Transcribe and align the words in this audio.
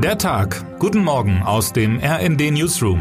Der 0.00 0.16
Tag. 0.16 0.78
Guten 0.78 1.02
Morgen 1.02 1.42
aus 1.42 1.72
dem 1.72 1.98
RND 1.98 2.52
Newsroom. 2.52 3.00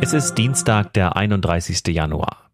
Es 0.00 0.12
ist 0.12 0.34
Dienstag, 0.34 0.92
der 0.94 1.14
31. 1.14 1.86
Januar. 1.86 2.50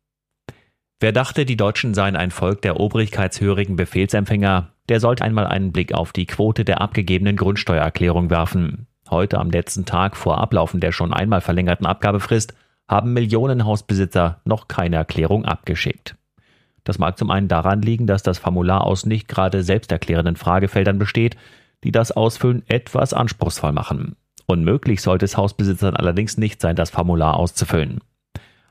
Wer 1.00 1.12
dachte, 1.12 1.46
die 1.46 1.56
Deutschen 1.56 1.94
seien 1.94 2.16
ein 2.16 2.30
Volk 2.30 2.60
der 2.60 2.78
obrigkeitshörigen 2.78 3.76
Befehlsempfänger, 3.76 4.74
der 4.90 5.00
sollte 5.00 5.24
einmal 5.24 5.46
einen 5.46 5.72
Blick 5.72 5.94
auf 5.94 6.12
die 6.12 6.26
Quote 6.26 6.66
der 6.66 6.82
abgegebenen 6.82 7.36
Grundsteuererklärung 7.36 8.28
werfen. 8.28 8.86
Heute 9.08 9.38
am 9.38 9.48
letzten 9.48 9.86
Tag 9.86 10.18
vor 10.18 10.36
Ablaufen 10.36 10.80
der 10.80 10.92
schon 10.92 11.14
einmal 11.14 11.40
verlängerten 11.40 11.86
Abgabefrist 11.86 12.52
haben 12.86 13.14
Millionen 13.14 13.64
Hausbesitzer 13.64 14.42
noch 14.44 14.68
keine 14.68 14.96
Erklärung 14.96 15.46
abgeschickt. 15.46 16.14
Das 16.84 16.98
mag 16.98 17.18
zum 17.18 17.30
einen 17.30 17.48
daran 17.48 17.82
liegen, 17.82 18.06
dass 18.06 18.22
das 18.22 18.38
Formular 18.38 18.84
aus 18.84 19.06
nicht 19.06 19.28
gerade 19.28 19.62
selbsterklärenden 19.62 20.36
Fragefeldern 20.36 20.98
besteht, 20.98 21.36
die 21.84 21.92
das 21.92 22.12
Ausfüllen 22.12 22.62
etwas 22.68 23.12
anspruchsvoll 23.14 23.72
machen. 23.72 24.16
Unmöglich 24.46 25.00
sollte 25.02 25.24
es 25.24 25.36
Hausbesitzern 25.36 25.96
allerdings 25.96 26.36
nicht 26.36 26.60
sein, 26.60 26.76
das 26.76 26.90
Formular 26.90 27.36
auszufüllen. 27.36 28.00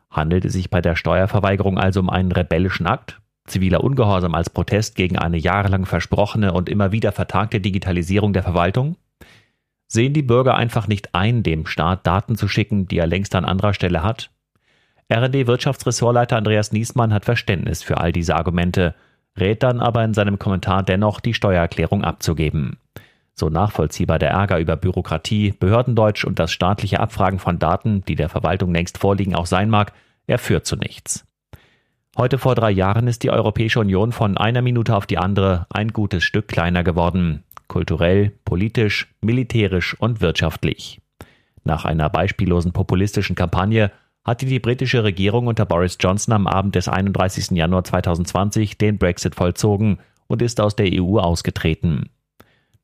Handelt 0.09 0.45
es 0.45 0.53
sich 0.53 0.69
bei 0.69 0.81
der 0.81 0.95
Steuerverweigerung 0.95 1.77
also 1.77 2.01
um 2.01 2.09
einen 2.09 2.31
rebellischen 2.31 2.85
Akt? 2.85 3.21
Ziviler 3.45 3.83
Ungehorsam 3.83 4.35
als 4.35 4.49
Protest 4.49 4.95
gegen 4.95 5.17
eine 5.17 5.37
jahrelang 5.37 5.85
versprochene 5.85 6.53
und 6.53 6.69
immer 6.69 6.91
wieder 6.91 7.11
vertagte 7.11 7.59
Digitalisierung 7.59 8.33
der 8.33 8.43
Verwaltung? 8.43 8.97
Sehen 9.87 10.13
die 10.13 10.21
Bürger 10.21 10.55
einfach 10.55 10.87
nicht 10.87 11.15
ein, 11.15 11.43
dem 11.43 11.65
Staat 11.65 12.05
Daten 12.05 12.35
zu 12.35 12.47
schicken, 12.47 12.87
die 12.87 12.97
er 12.97 13.07
längst 13.07 13.35
an 13.35 13.45
anderer 13.45 13.73
Stelle 13.73 14.03
hat? 14.03 14.31
RD-Wirtschaftsressortleiter 15.11 16.37
Andreas 16.37 16.71
Niesmann 16.71 17.13
hat 17.13 17.25
Verständnis 17.25 17.83
für 17.83 17.97
all 17.97 18.13
diese 18.13 18.35
Argumente, 18.35 18.95
rät 19.37 19.61
dann 19.61 19.81
aber 19.81 20.05
in 20.05 20.13
seinem 20.13 20.39
Kommentar 20.39 20.83
dennoch, 20.83 21.19
die 21.19 21.33
Steuererklärung 21.33 22.05
abzugeben. 22.05 22.77
So 23.33 23.49
nachvollziehbar 23.49 24.19
der 24.19 24.29
Ärger 24.29 24.59
über 24.59 24.77
Bürokratie, 24.77 25.53
Behördendeutsch 25.59 26.23
und 26.23 26.39
das 26.39 26.51
staatliche 26.51 27.01
Abfragen 27.01 27.39
von 27.39 27.59
Daten, 27.59 28.05
die 28.05 28.15
der 28.15 28.29
Verwaltung 28.29 28.73
längst 28.73 28.99
vorliegen, 28.99 29.35
auch 29.35 29.47
sein 29.47 29.69
mag, 29.69 29.91
er 30.27 30.37
führt 30.37 30.65
zu 30.65 30.77
nichts. 30.77 31.25
Heute 32.17 32.37
vor 32.37 32.55
drei 32.55 32.71
Jahren 32.71 33.07
ist 33.07 33.23
die 33.23 33.31
Europäische 33.31 33.79
Union 33.79 34.11
von 34.11 34.37
einer 34.37 34.61
Minute 34.61 34.95
auf 34.95 35.07
die 35.07 35.17
andere 35.17 35.65
ein 35.69 35.89
gutes 35.89 36.23
Stück 36.23 36.47
kleiner 36.47 36.83
geworden. 36.83 37.43
Kulturell, 37.67 38.31
politisch, 38.45 39.13
militärisch 39.21 39.93
und 39.99 40.21
wirtschaftlich. 40.21 41.01
Nach 41.63 41.85
einer 41.85 42.09
beispiellosen 42.09 42.73
populistischen 42.73 43.35
Kampagne 43.35 43.91
hatte 44.23 44.45
die 44.45 44.59
britische 44.59 45.03
Regierung 45.03 45.47
unter 45.47 45.65
Boris 45.65 45.97
Johnson 45.99 46.33
am 46.33 46.47
Abend 46.47 46.75
des 46.75 46.87
31. 46.87 47.51
Januar 47.51 47.83
2020 47.83 48.77
den 48.77 48.97
Brexit 48.97 49.35
vollzogen 49.35 49.99
und 50.27 50.41
ist 50.41 50.61
aus 50.61 50.75
der 50.75 50.89
EU 50.91 51.17
ausgetreten. 51.17 52.09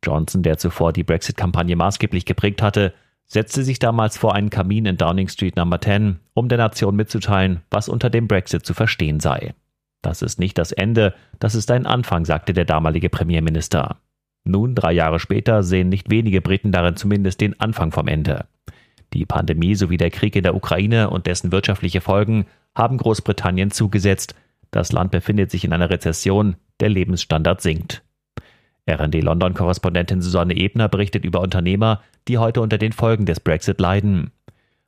Johnson, 0.04 0.44
der 0.44 0.58
zuvor 0.58 0.94
die 0.94 1.04
Brexit-Kampagne 1.04 1.76
maßgeblich 1.76 2.26
geprägt 2.26 2.62
hatte, 2.62 2.94
setzte 3.26 3.64
sich 3.64 3.80
damals 3.80 4.18
vor 4.18 4.36
einen 4.36 4.50
Kamin 4.50 4.86
in 4.86 4.98
Downing 4.98 5.28
Street 5.28 5.56
Number 5.56 5.82
10, 5.82 6.20
um 6.34 6.50
der 6.50 6.58
Nation 6.58 6.96
mitzuteilen, 6.96 7.62
was 7.70 7.90
unter 7.90 8.10
dem 8.10 8.28
Brexit 8.28 8.66
zu 8.66 8.74
verstehen 8.74 9.20
sei. 9.20 9.54
Das 10.02 10.22
ist 10.22 10.40
nicht 10.40 10.58
das 10.58 10.72
Ende, 10.72 11.14
das 11.40 11.56
ist 11.56 11.70
ein 11.72 11.86
Anfang, 11.86 12.26
sagte 12.26 12.54
der 12.54 12.66
damalige 12.66 13.10
Premierminister. 13.10 13.98
Nun, 14.44 14.76
drei 14.76 14.94
Jahre 14.94 15.20
später, 15.20 15.64
sehen 15.64 15.90
nicht 15.90 16.10
wenige 16.10 16.42
Briten 16.42 16.72
darin 16.72 16.96
zumindest 16.96 17.42
den 17.42 17.60
Anfang 17.60 17.92
vom 17.92 18.08
Ende. 18.08 18.46
Die 19.14 19.26
Pandemie 19.26 19.76
sowie 19.76 19.98
der 19.98 20.12
Krieg 20.12 20.36
in 20.36 20.44
der 20.44 20.56
Ukraine 20.56 21.10
und 21.10 21.28
dessen 21.28 21.52
wirtschaftliche 21.52 22.02
Folgen 22.02 22.46
haben 22.76 22.98
Großbritannien 22.98 23.72
zugesetzt. 23.72 24.36
Das 24.72 24.92
Land 24.92 25.12
befindet 25.12 25.50
sich 25.52 25.64
in 25.64 25.74
einer 25.74 25.90
Rezession, 25.90 26.56
der 26.80 26.90
Lebensstandard 26.90 27.62
sinkt. 27.62 28.04
RND 28.90 29.22
London-Korrespondentin 29.22 30.22
Susanne 30.22 30.56
Ebner 30.56 30.88
berichtet 30.88 31.26
über 31.26 31.42
Unternehmer, 31.42 32.02
die 32.28 32.38
heute 32.38 32.62
unter 32.62 32.78
den 32.78 32.94
Folgen 32.94 33.26
des 33.26 33.40
Brexit 33.40 33.80
leiden. 33.80 34.32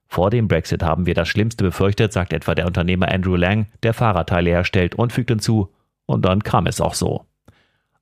Vor 0.07 0.29
dem 0.29 0.47
Brexit 0.47 0.83
haben 0.83 1.05
wir 1.05 1.13
das 1.13 1.27
Schlimmste 1.27 1.63
befürchtet, 1.63 2.13
sagt 2.13 2.33
etwa 2.33 2.55
der 2.55 2.65
Unternehmer 2.65 3.09
Andrew 3.09 3.35
Lang, 3.35 3.67
der 3.83 3.93
Fahrradteile 3.93 4.49
herstellt 4.49 4.95
und 4.95 5.13
fügt 5.13 5.29
hinzu, 5.29 5.69
und 6.05 6.25
dann 6.25 6.43
kam 6.43 6.65
es 6.65 6.81
auch 6.81 6.95
so. 6.95 7.25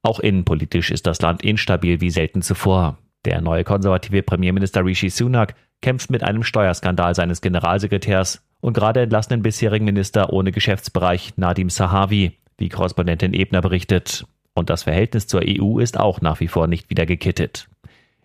Auch 0.04 0.20
innenpolitisch 0.20 0.92
ist 0.92 1.06
das 1.06 1.22
Land 1.22 1.44
instabil 1.44 2.00
wie 2.00 2.10
selten 2.10 2.42
zuvor. 2.42 2.98
Der 3.26 3.42
neue 3.42 3.66
konservative 3.66 4.24
Premierminister 4.24 4.86
Rishi 4.86 5.10
Sunak 5.10 5.56
kämpft 5.82 6.10
mit 6.10 6.24
einem 6.24 6.44
Steuerskandal 6.44 7.16
seines 7.16 7.42
Generalsekretärs 7.42 8.44
und 8.62 8.74
gerade 8.74 9.02
entlassenen 9.02 9.42
bisherigen 9.42 9.86
Minister 9.86 10.34
ohne 10.34 10.52
Geschäftsbereich 10.52 11.34
Nadim 11.38 11.70
Sahavi, 11.70 12.38
wie 12.58 12.70
Korrespondentin 12.70 13.34
Ebner 13.34 13.62
berichtet. 13.62 14.26
Und 14.54 14.70
das 14.70 14.84
Verhältnis 14.84 15.28
zur 15.28 15.42
EU 15.46 15.80
ist 15.80 16.00
auch 16.00 16.22
nach 16.22 16.40
wie 16.40 16.48
vor 16.48 16.68
nicht 16.68 16.90
wieder 16.90 17.06
gekittet. 17.06 17.70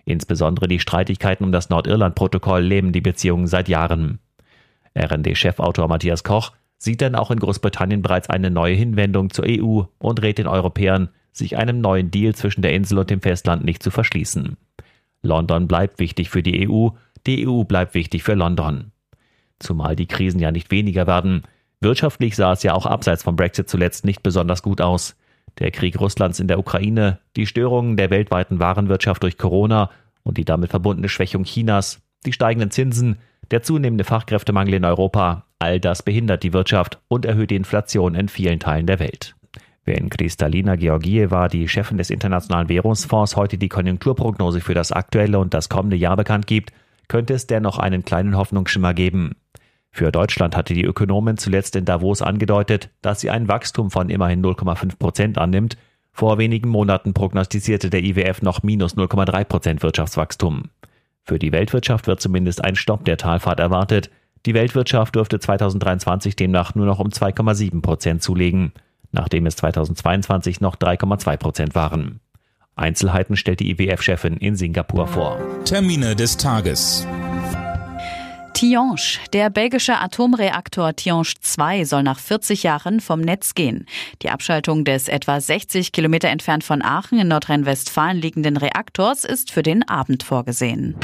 Insbesondere 0.05 0.67
die 0.67 0.81
Streitigkeiten 0.81 1.45
um 1.45 1.53
das 1.53 1.69
Nordirland-Protokoll 1.69 2.63
lähmen 2.63 2.93
die 2.93 3.01
Beziehungen 3.01 3.47
seit 3.47 3.69
Jahren. 3.69 4.19
RND-Chefautor 4.99 5.89
Matthias 5.89 6.25
Koch 6.25 6.53
sieht 6.79 7.01
dann 7.01 7.15
auch 7.15 7.31
in 7.31 7.39
Großbritannien 7.39 8.03
bereits 8.03 8.29
eine 8.29 8.51
neue 8.51 8.75
Hinwendung 8.75 9.31
zur 9.31 9.45
EU 9.49 9.83
und 9.99 10.23
rät 10.23 10.39
den 10.39 10.49
Europäern, 10.49 11.11
sich 11.31 11.57
einem 11.57 11.81
neuen 11.81 12.11
Deal 12.11 12.35
zwischen 12.35 12.63
der 12.63 12.75
Insel 12.75 12.99
und 12.99 13.11
dem 13.11 13.21
Festland 13.21 13.65
nicht 13.65 13.83
zu 13.83 13.91
verschließen. 13.91 14.57
London 15.23 15.69
bleibt 15.69 16.01
wichtig 16.01 16.31
für 16.31 16.43
die 16.43 16.69
EU, 16.69 16.89
die 17.27 17.47
EU 17.47 17.65
bleibt 17.65 17.95
wichtig 17.95 18.23
für 18.23 18.35
London. 18.35 18.93
Zumal 19.59 19.97
die 19.97 20.07
Krisen 20.07 20.41
ja 20.41 20.51
nicht 20.51 20.71
weniger 20.71 21.07
werden. 21.07 21.43
Wirtschaftlich 21.81 22.37
sah 22.37 22.53
es 22.53 22.63
ja 22.63 22.75
auch 22.75 22.87
abseits 22.87 23.23
vom 23.23 23.37
Brexit 23.37 23.69
zuletzt 23.69 24.05
nicht 24.05 24.23
besonders 24.23 24.63
gut 24.63 24.81
aus. 24.81 25.17
Der 25.59 25.71
Krieg 25.71 26.01
Russlands 26.01 26.41
in 26.41 26.49
der 26.49 26.59
Ukraine, 26.59 27.19
die 27.37 27.47
Störungen 27.47 27.97
der 27.97 28.11
weltweiten 28.11 28.59
Warenwirtschaft 28.59 29.23
durch 29.23 29.39
Corona 29.39 29.91
und 30.23 30.39
die 30.39 30.45
damit 30.45 30.71
verbundene 30.71 31.09
Schwächung 31.09 31.45
Chinas, 31.45 32.01
die 32.25 32.33
steigenden 32.33 32.71
Zinsen, 32.71 33.19
der 33.51 33.63
zunehmende 33.63 34.05
Fachkräftemangel 34.05 34.75
in 34.75 34.85
Europa, 34.85 35.45
all 35.59 35.79
das 35.79 36.03
behindert 36.03 36.43
die 36.43 36.53
Wirtschaft 36.53 37.01
und 37.09 37.25
erhöht 37.25 37.51
die 37.51 37.57
Inflation 37.57 38.15
in 38.15 38.29
vielen 38.29 38.61
Teilen 38.61 38.87
der 38.87 38.99
Welt. 38.99 39.35
Wenn 39.85 40.11
Kristalina 40.11 40.77
Georgieva, 40.77 41.49
die 41.49 41.69
Chefin 41.69 41.99
des 41.99 42.11
Internationalen 42.11 42.69
Währungsfonds, 42.69 43.37
heute 43.37 43.59
die 43.59 43.69
Konjunkturprognose 43.69 44.61
für 44.61 44.75
das 44.75 44.93
aktuelle 44.93 45.41
und 45.41 45.55
das 45.55 45.69
kommende 45.69 45.97
Jahr 45.97 46.17
bekannt 46.17 46.47
gibt, 46.47 46.73
könnte 47.13 47.35
es 47.35 47.47
dennoch 47.47 47.77
einen 47.77 48.07
kleinen 48.07 48.39
Hoffnungsschimmer 48.39 48.95
geben. 48.95 49.37
Für 49.91 50.11
Deutschland 50.11 50.57
hatte 50.57 50.73
die 50.73 50.87
Ökonomin 50.87 51.37
zuletzt 51.37 51.77
in 51.77 51.85
Davos 51.85 52.23
angedeutet, 52.23 52.89
dass 53.03 53.21
sie 53.21 53.29
ein 53.29 53.49
Wachstum 53.49 53.91
von 53.91 54.09
immerhin 54.09 54.43
0,5 54.43 54.99
Prozent 54.99 55.37
annimmt. 55.37 55.77
Vor 56.11 56.39
wenigen 56.39 56.71
Monaten 56.71 57.13
prognostizierte 57.13 57.91
der 57.91 58.03
IWF 58.03 58.41
noch 58.41 58.63
minus 58.63 58.97
0,3 58.97 59.45
Prozent 59.45 59.83
Wirtschaftswachstum. 59.83 60.71
Für 61.23 61.39
die 61.39 61.53
Weltwirtschaft 61.53 62.07
wird 62.07 62.23
zumindest 62.23 62.65
ein 62.65 62.77
Stopp 62.77 63.05
der 63.05 63.19
Talfahrt 63.19 63.61
erwartet. 63.61 64.11
Die 64.47 64.55
Weltwirtschaft 64.55 65.15
dürfte 65.15 65.39
2023 65.39 66.35
demnach 66.35 66.75
nur 66.75 66.87
noch 66.87 66.99
um 66.99 67.09
2,7 67.09 67.83
Prozent 67.83 68.23
zulegen, 68.23 68.73
nachdem 69.11 69.45
es 69.45 69.57
2022 69.57 70.63
noch 70.63 70.77
3,2 70.77 71.37
Prozent 71.37 71.75
waren. 71.75 72.21
Einzelheiten 72.77 73.37
stellt 73.37 73.61
die 73.61 73.71
IWF-Chefin 73.71 74.37
in 74.37 74.57
Singapur 74.57 75.07
vor. 75.07 75.39
Termine 75.65 76.17
des 76.17 76.37
Tages. 76.37 77.07
Tihange. 78.55 79.19
Der 79.33 79.51
belgische 79.51 79.99
Atomreaktor 79.99 80.95
Tihange 80.95 81.33
2 81.41 81.85
soll 81.85 82.03
nach 82.03 82.19
40 82.19 82.63
Jahren 82.63 83.01
vom 83.01 83.21
Netz 83.21 83.55
gehen. 83.55 83.87
Die 84.23 84.31
Abschaltung 84.31 84.85
des 84.85 85.09
etwa 85.09 85.41
60 85.41 85.91
Kilometer 85.91 86.29
entfernt 86.29 86.63
von 86.63 86.83
Aachen 86.83 87.19
in 87.19 87.29
Nordrhein-Westfalen 87.29 88.19
liegenden 88.19 88.57
Reaktors 88.57 89.25
ist 89.25 89.51
für 89.51 89.63
den 89.63 89.89
Abend 89.89 90.23
vorgesehen. 90.23 90.95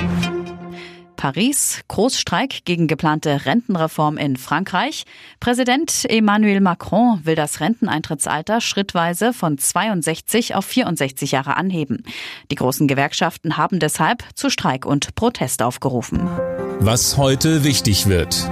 Paris, 1.19 1.83
Großstreik 1.89 2.65
gegen 2.65 2.87
geplante 2.87 3.45
Rentenreform 3.45 4.19
in 4.19 4.37
Frankreich. 4.37 5.05
Präsident 5.41 6.07
Emmanuel 6.09 6.61
Macron 6.61 7.21
will 7.25 7.35
das 7.35 7.59
Renteneintrittsalter 7.59 8.61
schrittweise 8.61 9.33
von 9.33 9.59
62 9.59 10.55
auf 10.55 10.65
64 10.65 11.33
Jahre 11.33 11.57
anheben. 11.57 12.05
Die 12.53 12.55
großen 12.55 12.87
Gewerkschaften 12.87 13.57
haben 13.57 13.81
deshalb 13.81 14.23
zu 14.35 14.49
Streik 14.49 14.87
und 14.87 15.17
Protest 15.17 15.61
aufgerufen. 15.61 16.21
Was 16.79 17.17
heute 17.17 17.65
wichtig 17.65 18.07
wird. 18.07 18.49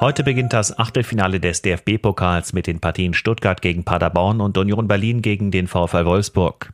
Heute 0.00 0.24
beginnt 0.24 0.52
das 0.52 0.76
Achtelfinale 0.76 1.38
des 1.38 1.62
DFB-Pokals 1.62 2.52
mit 2.52 2.66
den 2.66 2.80
Partien 2.80 3.14
Stuttgart 3.14 3.62
gegen 3.62 3.84
Paderborn 3.84 4.40
und 4.40 4.58
Union 4.58 4.88
Berlin 4.88 5.22
gegen 5.22 5.52
den 5.52 5.68
VfL 5.68 6.04
Wolfsburg. 6.04 6.72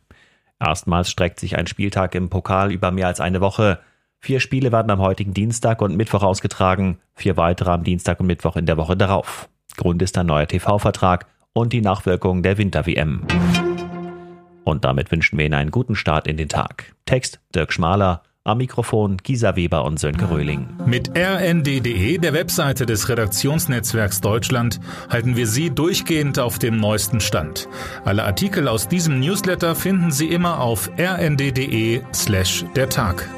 Erstmals 0.59 1.11
streckt 1.11 1.39
sich 1.39 1.59
ein 1.59 1.67
Spieltag 1.67 2.15
im 2.15 2.31
Pokal 2.31 2.73
über 2.73 2.91
mehr 2.91 3.09
als 3.09 3.21
eine 3.21 3.43
Woche. 3.43 3.79
Vier 4.23 4.39
Spiele 4.41 4.71
werden 4.71 4.91
am 4.91 5.01
heutigen 5.01 5.33
Dienstag 5.33 5.81
und 5.81 5.97
Mittwoch 5.97 6.23
ausgetragen, 6.23 6.99
vier 7.15 7.39
weitere 7.39 7.71
am 7.71 7.85
Dienstag 7.85 8.21
und 8.21 8.27
Mittwoch 8.27 8.57
in 8.57 8.67
der 8.67 8.77
Woche 8.77 8.97
darauf. 8.97 9.49
Grund 9.77 10.03
ist 10.03 10.19
ein 10.19 10.27
neuer 10.27 10.47
TV-Vertrag 10.47 11.27
und 11.55 11.73
die 11.73 11.81
Nachwirkungen 11.81 12.43
der 12.43 12.59
Winter-WM. 12.59 13.23
Und 14.65 14.85
damit 14.85 15.11
wünschen 15.11 15.39
wir 15.39 15.47
Ihnen 15.47 15.55
einen 15.55 15.71
guten 15.71 15.97
Start 15.97 16.27
in 16.27 16.37
den 16.37 16.51
Tag. 16.51 16.95
Text 17.07 17.41
Dirk 17.55 17.73
Schmaler, 17.73 18.23
am 18.45 18.59
Mikrofon 18.59 19.17
Gisa 19.17 19.57
Weber 19.57 19.85
und 19.85 19.99
Sönke 19.99 20.31
Röhling. 20.31 20.69
Mit 20.85 21.17
rnd.de, 21.17 22.19
der 22.19 22.33
Webseite 22.35 22.85
des 22.85 23.09
Redaktionsnetzwerks 23.09 24.21
Deutschland, 24.21 24.81
halten 25.09 25.37
wir 25.37 25.47
Sie 25.47 25.71
durchgehend 25.71 26.39
auf 26.39 26.59
dem 26.59 26.77
neuesten 26.77 27.21
Stand. 27.21 27.69
Alle 28.05 28.25
Artikel 28.25 28.69
aus 28.69 28.87
diesem 28.87 29.19
Newsletter 29.19 29.75
finden 29.75 30.11
Sie 30.11 30.29
immer 30.29 30.61
auf 30.61 30.91
rnd.de 30.99 32.03
slash 32.13 32.65
der 32.77 32.89
Tag. 32.91 33.29